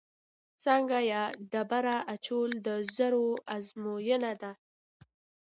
[0.63, 3.13] سانګه یا ډبره اچول د زور
[3.55, 4.51] ازموینه ده.